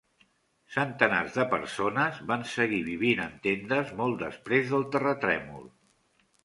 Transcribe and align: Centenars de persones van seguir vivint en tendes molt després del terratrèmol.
Centenars 0.75 1.37
de 1.41 1.45
persones 1.51 2.23
van 2.33 2.47
seguir 2.55 2.81
vivint 2.89 3.23
en 3.29 3.39
tendes 3.47 3.95
molt 4.03 4.21
després 4.27 4.75
del 4.75 4.93
terratrèmol. 4.97 5.75